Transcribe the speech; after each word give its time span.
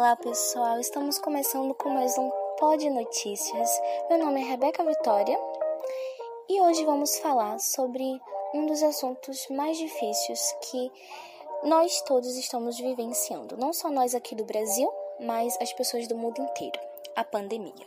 Olá 0.00 0.16
pessoal, 0.16 0.80
estamos 0.80 1.18
começando 1.18 1.74
com 1.74 1.90
mais 1.90 2.16
um 2.16 2.30
Pod 2.58 2.88
Notícias. 2.88 3.68
Meu 4.08 4.18
nome 4.18 4.40
é 4.40 4.44
Rebeca 4.44 4.82
Vitória 4.82 5.38
e 6.48 6.58
hoje 6.58 6.86
vamos 6.86 7.18
falar 7.18 7.60
sobre 7.60 8.18
um 8.54 8.64
dos 8.64 8.82
assuntos 8.82 9.46
mais 9.50 9.76
difíceis 9.76 10.56
que 10.62 10.90
nós 11.64 12.00
todos 12.00 12.34
estamos 12.38 12.78
vivenciando, 12.78 13.58
não 13.58 13.74
só 13.74 13.90
nós 13.90 14.14
aqui 14.14 14.34
do 14.34 14.42
Brasil, 14.42 14.90
mas 15.20 15.54
as 15.60 15.70
pessoas 15.74 16.08
do 16.08 16.16
mundo 16.16 16.40
inteiro 16.40 16.80
a 17.14 17.22
pandemia. 17.22 17.86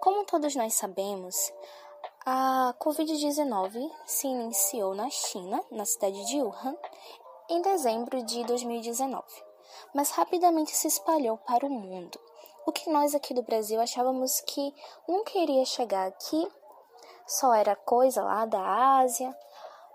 Como 0.00 0.24
todos 0.24 0.56
nós 0.56 0.72
sabemos, 0.72 1.52
a 2.26 2.74
Covid-19 2.80 3.90
se 4.06 4.26
iniciou 4.26 4.94
na 4.94 5.10
China, 5.10 5.62
na 5.70 5.84
cidade 5.84 6.24
de 6.24 6.40
Wuhan, 6.40 6.74
em 7.48 7.60
dezembro 7.60 8.22
de 8.22 8.42
2019, 8.44 9.24
mas 9.92 10.10
rapidamente 10.10 10.74
se 10.74 10.88
espalhou 10.88 11.36
para 11.38 11.66
o 11.66 11.70
mundo. 11.70 12.18
O 12.66 12.72
que 12.72 12.88
nós 12.88 13.14
aqui 13.14 13.34
do 13.34 13.42
Brasil 13.42 13.80
achávamos 13.80 14.40
que 14.40 14.74
nunca 15.06 15.38
iria 15.38 15.64
chegar 15.64 16.06
aqui, 16.06 16.48
só 17.26 17.54
era 17.54 17.76
coisa 17.76 18.22
lá 18.22 18.46
da 18.46 18.98
Ásia, 18.98 19.36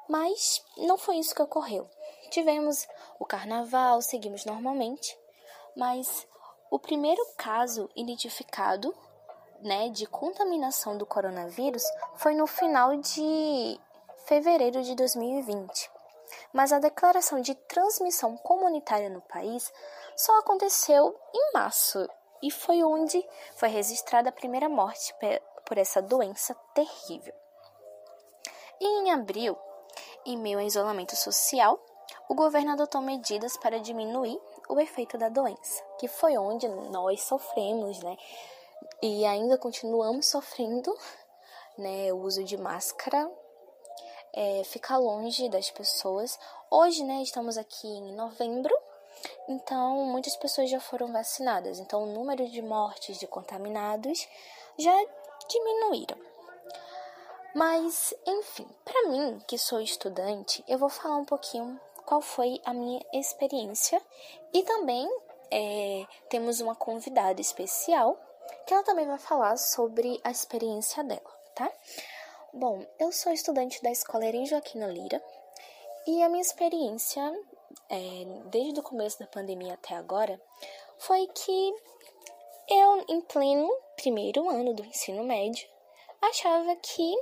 mas 0.07 0.63
não 0.77 0.97
foi 0.97 1.17
isso 1.17 1.33
que 1.33 1.41
ocorreu. 1.41 1.89
Tivemos 2.29 2.87
o 3.19 3.25
carnaval, 3.25 4.01
seguimos 4.01 4.45
normalmente, 4.45 5.17
mas 5.75 6.27
o 6.69 6.77
primeiro 6.77 7.23
caso 7.35 7.89
identificado 7.95 8.95
né, 9.61 9.89
de 9.89 10.05
contaminação 10.05 10.97
do 10.97 11.05
coronavírus 11.05 11.83
foi 12.15 12.35
no 12.35 12.45
final 12.45 12.95
de 12.97 13.79
fevereiro 14.25 14.83
de 14.83 14.93
2020. 14.95 15.98
Mas 16.53 16.71
a 16.71 16.79
declaração 16.79 17.41
de 17.41 17.55
transmissão 17.55 18.37
comunitária 18.37 19.09
no 19.09 19.21
país 19.21 19.71
só 20.15 20.37
aconteceu 20.39 21.17
em 21.33 21.53
março 21.53 22.07
e 22.41 22.49
foi 22.51 22.83
onde 22.83 23.25
foi 23.55 23.69
registrada 23.69 24.29
a 24.29 24.33
primeira 24.33 24.69
morte 24.69 25.13
por 25.65 25.77
essa 25.77 26.01
doença 26.01 26.55
terrível. 26.73 27.33
E 28.79 28.85
em 28.85 29.11
abril, 29.11 29.57
em 30.25 30.37
meio 30.37 30.59
ao 30.59 30.65
isolamento 30.65 31.15
social, 31.15 31.79
o 32.27 32.35
governo 32.35 32.71
adotou 32.71 33.01
medidas 33.01 33.57
para 33.57 33.79
diminuir 33.79 34.39
o 34.69 34.79
efeito 34.79 35.17
da 35.17 35.29
doença, 35.29 35.83
que 35.99 36.07
foi 36.07 36.37
onde 36.37 36.67
nós 36.67 37.21
sofremos, 37.23 37.99
né? 37.99 38.15
e 39.01 39.25
ainda 39.25 39.57
continuamos 39.57 40.27
sofrendo, 40.27 40.93
né, 41.77 42.11
o 42.11 42.17
uso 42.17 42.43
de 42.43 42.57
máscara, 42.57 43.29
é, 44.33 44.63
ficar 44.63 44.97
longe 44.97 45.49
das 45.49 45.69
pessoas. 45.69 46.39
Hoje, 46.69 47.03
né, 47.03 47.21
estamos 47.21 47.57
aqui 47.57 47.87
em 47.87 48.13
novembro, 48.13 48.75
então 49.47 50.05
muitas 50.05 50.35
pessoas 50.35 50.69
já 50.69 50.79
foram 50.79 51.11
vacinadas, 51.11 51.79
então 51.79 52.03
o 52.03 52.13
número 52.13 52.47
de 52.49 52.61
mortes 52.61 53.19
de 53.19 53.27
contaminados 53.27 54.27
já 54.77 54.95
diminuíram. 55.47 56.17
Mas, 57.53 58.13
enfim, 58.27 58.67
para 58.85 59.09
mim, 59.09 59.39
que 59.47 59.57
sou 59.57 59.81
estudante, 59.81 60.63
eu 60.67 60.77
vou 60.77 60.89
falar 60.89 61.17
um 61.17 61.25
pouquinho 61.25 61.79
qual 62.05 62.21
foi 62.21 62.61
a 62.63 62.73
minha 62.73 63.03
experiência 63.11 64.01
e 64.53 64.63
também 64.63 65.07
é, 65.51 66.05
temos 66.29 66.59
uma 66.61 66.75
convidada 66.75 67.41
especial 67.41 68.17
que 68.65 68.73
ela 68.73 68.83
também 68.83 69.07
vai 69.07 69.17
falar 69.17 69.57
sobre 69.57 70.19
a 70.23 70.31
experiência 70.31 71.03
dela, 71.03 71.31
tá? 71.55 71.71
Bom, 72.51 72.83
eu 72.99 73.11
sou 73.11 73.31
estudante 73.31 73.81
da 73.83 73.91
escola 73.91 74.25
Erin 74.25 74.43
Joaquina 74.43 74.87
Lira 74.87 75.23
e 76.07 76.23
a 76.23 76.29
minha 76.29 76.41
experiência, 76.41 77.21
é, 77.87 77.97
desde 78.47 78.79
o 78.79 78.83
começo 78.83 79.19
da 79.19 79.27
pandemia 79.27 79.75
até 79.75 79.93
agora, 79.93 80.41
foi 80.97 81.27
que 81.27 81.73
eu, 82.67 83.05
em 83.07 83.21
pleno 83.21 83.69
primeiro 83.95 84.49
ano 84.49 84.73
do 84.73 84.83
ensino 84.83 85.23
médio, 85.23 85.69
achava 86.19 86.75
que 86.77 87.15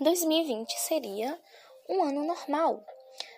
2020 0.00 0.72
seria 0.80 1.38
um 1.86 2.02
ano 2.02 2.24
normal, 2.24 2.82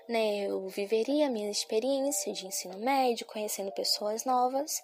né? 0.09 0.47
Eu 0.47 0.69
viveria 0.69 1.27
a 1.27 1.31
minha 1.31 1.51
experiência 1.51 2.33
de 2.33 2.47
ensino 2.47 2.79
médio, 2.79 3.27
conhecendo 3.27 3.73
pessoas 3.73 4.25
novas, 4.25 4.81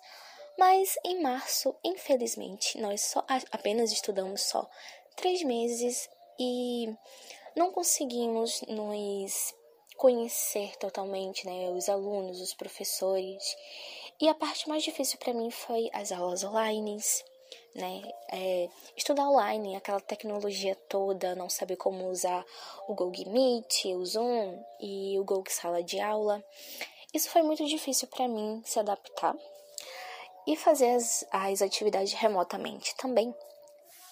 mas 0.58 0.98
em 1.04 1.22
março, 1.22 1.72
infelizmente, 1.84 2.80
nós 2.80 3.00
só 3.02 3.24
apenas 3.52 3.92
estudamos 3.92 4.42
só 4.42 4.68
três 5.14 5.42
meses 5.44 6.10
e 6.38 6.94
não 7.54 7.70
conseguimos 7.70 8.62
nos 8.68 9.54
conhecer 9.96 10.76
totalmente, 10.76 11.46
né, 11.46 11.70
os 11.70 11.88
alunos, 11.88 12.40
os 12.40 12.54
professores. 12.54 13.56
E 14.20 14.28
a 14.28 14.34
parte 14.34 14.68
mais 14.68 14.82
difícil 14.82 15.18
para 15.18 15.34
mim 15.34 15.50
foi 15.50 15.88
as 15.92 16.12
aulas 16.12 16.44
online, 16.44 16.98
né, 17.74 18.02
é, 18.30 18.68
estudar 18.96 19.28
online, 19.28 19.76
aquela 19.76 20.00
tecnologia 20.00 20.74
toda, 20.88 21.34
não 21.34 21.48
saber 21.48 21.76
como 21.76 22.10
usar 22.10 22.44
o 22.88 22.94
Google 22.94 23.32
Meet, 23.32 23.86
o 23.86 24.04
Zoom 24.04 24.62
e 24.80 25.18
o 25.18 25.24
Google 25.24 25.44
Sala 25.48 25.82
de 25.82 26.00
Aula. 26.00 26.44
Isso 27.14 27.30
foi 27.30 27.42
muito 27.42 27.64
difícil 27.64 28.08
para 28.08 28.28
mim 28.28 28.62
se 28.64 28.78
adaptar, 28.78 29.34
e 30.46 30.56
fazer 30.56 30.90
as, 30.90 31.26
as 31.30 31.60
atividades 31.60 32.12
remotamente 32.12 32.94
também. 32.96 33.34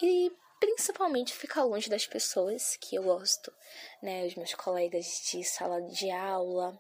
E 0.03 0.33
principalmente 0.65 1.35
ficar 1.35 1.63
longe 1.65 1.91
das 1.91 2.07
pessoas 2.07 2.77
que 2.81 2.97
eu 2.97 3.03
gosto, 3.03 3.53
né? 4.03 4.25
Os 4.25 4.35
meus 4.35 4.55
colegas 4.55 5.05
de 5.31 5.45
sala 5.45 5.83
de 5.83 6.11
aula, 6.11 6.79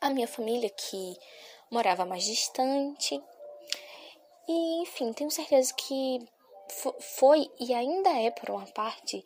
a 0.00 0.08
minha 0.08 0.26
família 0.26 0.70
que 0.70 1.14
morava 1.70 2.06
mais 2.06 2.24
distante. 2.24 3.22
E, 4.48 4.82
enfim, 4.82 5.12
tenho 5.12 5.30
certeza 5.30 5.74
que 5.74 6.26
foi 7.18 7.50
e 7.60 7.74
ainda 7.74 8.10
é, 8.10 8.30
por 8.30 8.50
uma 8.50 8.66
parte, 8.72 9.22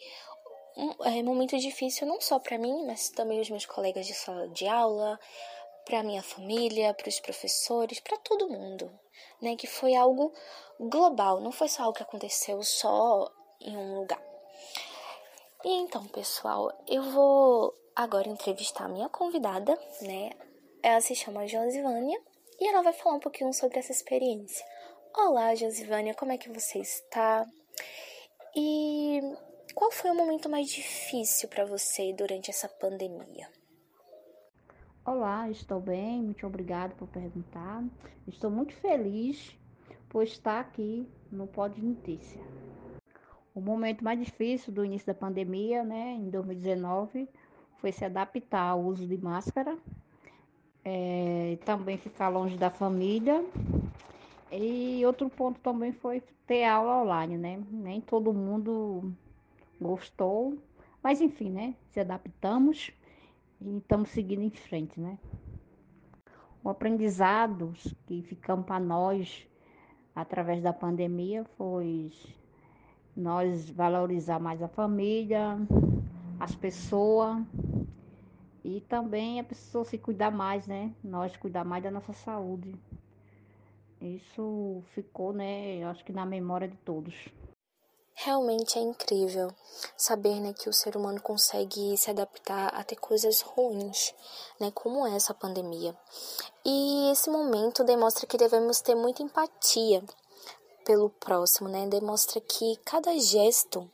um 0.76 1.04
é, 1.04 1.22
momento 1.22 1.56
difícil 1.56 2.06
não 2.06 2.20
só 2.20 2.40
para 2.40 2.58
mim, 2.58 2.86
mas 2.86 3.10
também 3.10 3.40
os 3.40 3.50
meus 3.50 3.66
colegas 3.66 4.06
de 4.06 4.14
sala 4.14 4.48
de 4.48 4.66
aula, 4.66 5.18
para 5.84 6.02
minha 6.02 6.22
família, 6.22 6.92
para 6.94 7.08
os 7.08 7.20
professores, 7.20 8.00
para 8.00 8.18
todo 8.18 8.48
mundo, 8.48 8.90
né? 9.40 9.54
Que 9.54 9.68
foi 9.68 9.94
algo 9.94 10.32
global, 10.78 11.40
não 11.40 11.52
foi 11.52 11.68
só 11.68 11.84
algo 11.84 11.96
que 11.96 12.02
aconteceu 12.02 12.62
só 12.62 13.30
em 13.60 13.76
um 13.76 13.98
lugar. 13.98 14.22
E 15.64 15.68
então, 15.68 16.06
pessoal, 16.08 16.72
eu 16.88 17.02
vou 17.02 17.74
agora 17.94 18.28
entrevistar 18.28 18.84
a 18.86 18.88
minha 18.88 19.08
convidada, 19.08 19.78
né? 20.02 20.30
Ela 20.82 21.00
se 21.00 21.14
chama 21.14 21.46
Josivânia 21.46 22.18
e 22.58 22.66
ela 22.66 22.82
vai 22.82 22.92
falar 22.92 23.16
um 23.16 23.20
pouquinho 23.20 23.52
sobre 23.52 23.78
essa 23.78 23.92
experiência. 23.92 24.64
Olá, 25.14 25.54
Josivânia, 25.54 26.14
como 26.14 26.32
é 26.32 26.38
que 26.38 26.48
você 26.48 26.78
está? 26.78 27.46
E 28.56 29.20
qual 29.74 29.90
foi 29.90 30.10
o 30.10 30.14
momento 30.14 30.48
mais 30.48 30.68
difícil 30.70 31.48
para 31.48 31.64
você 31.64 32.12
durante 32.12 32.50
essa 32.50 32.68
pandemia? 32.68 33.48
Olá, 35.04 35.50
estou 35.50 35.80
bem, 35.80 36.22
muito 36.22 36.46
obrigado 36.46 36.94
por 36.96 37.08
perguntar. 37.08 37.84
Estou 38.26 38.50
muito 38.50 38.74
feliz 38.76 39.56
por 40.08 40.22
estar 40.22 40.60
aqui 40.60 41.08
no 41.30 41.46
Pod 41.46 41.80
Notícia. 41.80 42.40
O 43.60 43.62
momento 43.62 44.02
mais 44.02 44.18
difícil 44.18 44.72
do 44.72 44.82
início 44.82 45.06
da 45.06 45.12
pandemia, 45.12 45.84
né, 45.84 46.14
em 46.14 46.30
2019, 46.30 47.28
foi 47.76 47.92
se 47.92 48.02
adaptar 48.06 48.70
ao 48.70 48.80
uso 48.80 49.06
de 49.06 49.18
máscara, 49.18 49.76
é, 50.82 51.58
também 51.62 51.98
ficar 51.98 52.30
longe 52.30 52.56
da 52.56 52.70
família. 52.70 53.44
E 54.50 55.04
outro 55.04 55.28
ponto 55.28 55.60
também 55.60 55.92
foi 55.92 56.22
ter 56.46 56.64
aula 56.64 57.02
online, 57.02 57.36
né? 57.36 57.62
Nem 57.70 58.00
todo 58.00 58.32
mundo 58.32 59.12
gostou, 59.78 60.56
mas 61.02 61.20
enfim, 61.20 61.50
né? 61.50 61.74
Se 61.90 62.00
adaptamos 62.00 62.90
e 63.60 63.76
estamos 63.76 64.08
seguindo 64.08 64.42
em 64.42 64.50
frente, 64.50 64.98
né? 64.98 65.18
O 66.64 66.70
aprendizado 66.70 67.74
que 68.06 68.22
ficamos 68.22 68.64
para 68.64 68.80
nós 68.80 69.46
através 70.16 70.62
da 70.62 70.72
pandemia 70.72 71.44
foi 71.58 72.10
nós 73.20 73.68
valorizar 73.70 74.38
mais 74.38 74.62
a 74.62 74.68
família, 74.68 75.58
as 76.38 76.54
pessoas 76.54 77.44
e 78.64 78.80
também 78.82 79.38
a 79.38 79.44
pessoa 79.44 79.84
se 79.84 79.98
cuidar 79.98 80.30
mais, 80.30 80.66
né? 80.66 80.92
Nós 81.04 81.36
cuidar 81.36 81.64
mais 81.64 81.82
da 81.82 81.90
nossa 81.90 82.12
saúde. 82.12 82.74
Isso 84.00 84.82
ficou, 84.94 85.32
né? 85.32 85.84
Acho 85.84 86.04
que 86.04 86.12
na 86.12 86.24
memória 86.24 86.66
de 86.66 86.76
todos. 86.78 87.14
Realmente 88.14 88.78
é 88.78 88.82
incrível 88.82 89.48
saber 89.96 90.40
né, 90.40 90.52
que 90.52 90.68
o 90.68 90.74
ser 90.74 90.94
humano 90.94 91.22
consegue 91.22 91.96
se 91.96 92.10
adaptar 92.10 92.68
a 92.68 92.84
ter 92.84 92.96
coisas 92.96 93.40
ruins, 93.40 94.14
né, 94.60 94.70
como 94.74 95.06
essa 95.06 95.32
pandemia. 95.32 95.96
E 96.62 97.10
esse 97.10 97.30
momento 97.30 97.82
demonstra 97.82 98.26
que 98.26 98.36
devemos 98.36 98.82
ter 98.82 98.94
muita 98.94 99.22
empatia 99.22 100.02
pelo 100.90 101.08
próximo, 101.08 101.68
né? 101.68 101.86
Demonstra 101.86 102.40
que 102.40 102.76
cada 102.84 103.16
gesto, 103.16 103.88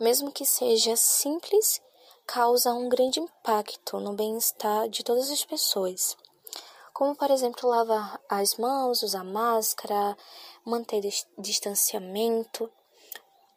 mesmo 0.00 0.32
que 0.32 0.44
seja 0.44 0.96
simples, 0.96 1.80
causa 2.26 2.74
um 2.74 2.88
grande 2.88 3.20
impacto 3.20 4.00
no 4.00 4.12
bem-estar 4.12 4.88
de 4.88 5.04
todas 5.04 5.30
as 5.30 5.44
pessoas. 5.44 6.16
Como, 6.92 7.14
por 7.14 7.30
exemplo, 7.30 7.70
lavar 7.70 8.20
as 8.28 8.56
mãos, 8.56 9.04
usar 9.04 9.22
máscara, 9.22 10.18
manter 10.64 11.02
distanciamento, 11.38 12.68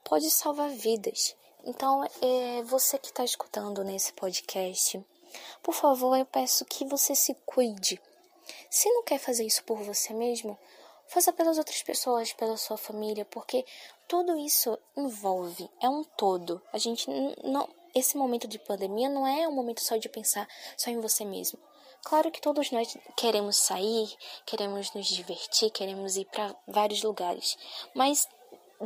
pode 0.03 0.29
salvar 0.29 0.69
vidas. 0.69 1.35
Então, 1.63 2.07
é 2.21 2.61
você 2.61 2.99
que 2.99 3.07
está 3.07 3.23
escutando 3.23 3.83
nesse 3.83 4.13
podcast, 4.13 5.03
por 5.63 5.73
favor, 5.73 6.15
eu 6.15 6.27
peço 6.27 6.63
que 6.63 6.85
você 6.85 7.15
se 7.15 7.33
cuide. 7.43 7.99
Se 8.69 8.87
não 8.87 9.01
quer 9.01 9.17
fazer 9.17 9.45
isso 9.45 9.63
por 9.63 9.81
você 9.81 10.13
mesmo, 10.13 10.55
faça 11.09 11.33
pelas 11.33 11.57
outras 11.57 11.81
pessoas, 11.81 12.31
pela 12.33 12.55
sua 12.55 12.77
família, 12.77 13.25
porque 13.25 13.65
tudo 14.07 14.37
isso 14.37 14.77
envolve, 14.95 15.69
é 15.81 15.89
um 15.89 16.03
todo. 16.03 16.61
A 16.71 16.77
gente 16.77 17.09
não, 17.43 17.67
esse 17.93 18.15
momento 18.15 18.47
de 18.47 18.59
pandemia 18.59 19.09
não 19.09 19.25
é 19.25 19.47
um 19.47 19.51
momento 19.51 19.83
só 19.83 19.97
de 19.97 20.07
pensar 20.07 20.47
só 20.77 20.89
em 20.89 21.01
você 21.01 21.25
mesmo. 21.25 21.59
Claro 22.03 22.31
que 22.31 22.39
todos 22.39 22.71
nós 22.71 22.95
queremos 23.17 23.57
sair, 23.57 24.15
queremos 24.45 24.93
nos 24.93 25.07
divertir, 25.07 25.69
queremos 25.71 26.15
ir 26.15 26.25
para 26.25 26.55
vários 26.67 27.03
lugares, 27.03 27.57
mas 27.93 28.27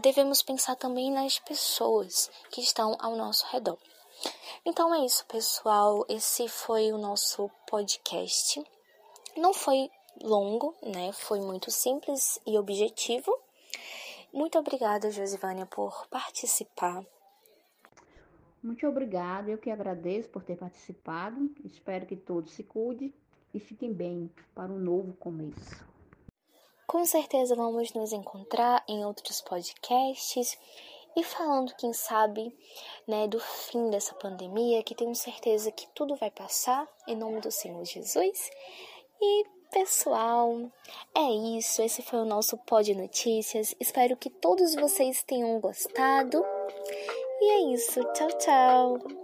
devemos 0.01 0.41
pensar 0.41 0.75
também 0.75 1.11
nas 1.11 1.37
pessoas 1.39 2.31
que 2.49 2.61
estão 2.61 2.97
ao 2.99 3.15
nosso 3.15 3.45
redor. 3.47 3.77
Então 4.65 4.95
é 4.95 5.05
isso, 5.05 5.25
pessoal. 5.25 6.05
Esse 6.07 6.47
foi 6.47 6.91
o 6.91 6.97
nosso 6.97 7.51
podcast. 7.67 8.63
Não 9.35 9.53
foi 9.53 9.91
longo, 10.21 10.75
né? 10.81 11.12
Foi 11.13 11.39
muito 11.39 11.71
simples 11.71 12.39
e 12.45 12.57
objetivo. 12.57 13.38
Muito 14.33 14.57
obrigada, 14.57 15.12
Josivânia, 15.12 15.65
por 15.65 16.07
participar. 16.07 17.06
Muito 18.62 18.88
obrigada, 18.88 19.51
eu 19.51 19.57
que 19.57 19.69
agradeço 19.69 20.30
por 20.30 20.44
ter 20.44 20.57
participado. 20.57 21.54
Espero 21.65 22.06
que 22.06 22.15
todos 22.15 22.54
se 22.54 22.63
cuidem 22.63 23.13
e 23.54 23.60
fiquem 23.60 23.94
bem 23.94 24.31
para 24.56 24.71
um 24.71 24.80
novo 24.80 25.13
começo. 25.13 25.86
Com 26.88 27.06
certeza 27.06 27.56
vamos 27.56 27.94
nos 27.94 28.12
encontrar 28.12 28.83
em 28.88 29.06
outros 29.06 29.42
podcasts 29.42 30.57
e 31.16 31.24
falando, 31.24 31.75
quem 31.75 31.94
sabe, 31.94 32.56
né, 33.07 33.27
do 33.27 33.39
fim 33.39 33.89
dessa 33.89 34.16
pandemia, 34.16 34.83
que 34.83 34.95
tenho 34.95 35.16
certeza 35.16 35.71
que 35.71 35.88
tudo 35.94 36.16
vai 36.16 36.31
passar, 36.31 36.88
em 37.07 37.16
nome 37.16 37.39
do 37.39 37.51
Senhor 37.51 37.83
Jesus. 37.86 38.50
E, 39.21 39.45
pessoal, 39.73 40.71
é 41.15 41.57
isso. 41.57 41.81
Esse 41.81 42.01
foi 42.01 42.19
o 42.19 42.25
nosso 42.25 42.57
Pod 42.59 42.93
Notícias. 42.93 43.75
Espero 43.79 44.15
que 44.15 44.29
todos 44.29 44.75
vocês 44.75 45.23
tenham 45.23 45.59
gostado. 45.59 46.45
E 47.41 47.51
é 47.51 47.73
isso. 47.73 48.01
Tchau, 48.13 48.29
tchau. 48.37 49.22